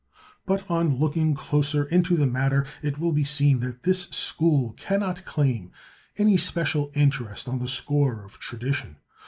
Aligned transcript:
But 0.47 0.63
on 0.67 0.95
looking 0.97 1.35
closer 1.35 1.83
into 1.83 2.17
the 2.17 2.25
matter 2.25 2.65
it 2.81 2.97
will 2.97 3.11
be 3.11 3.23
seen 3.23 3.59
that 3.59 3.83
this 3.83 4.05
school 4.07 4.73
cannot 4.75 5.25
claim 5.25 5.71
any 6.17 6.37
special 6.37 6.89
interest 6.95 7.47
on 7.47 7.59
the 7.59 7.67
score 7.67 8.23
of 8.23 8.39
tradition. 8.39 8.95